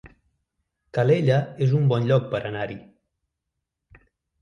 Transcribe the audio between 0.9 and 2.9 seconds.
Calella es un bon lloc per anar-hi